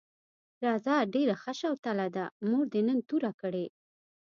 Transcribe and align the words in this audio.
راځه 0.65 0.95
ډېره 1.13 1.35
ښه 1.41 1.53
شوتله 1.61 2.07
ده، 2.15 2.25
مور 2.49 2.65
دې 2.73 2.81
نن 2.87 2.99
توره 3.09 3.31
کړې. 3.41 3.65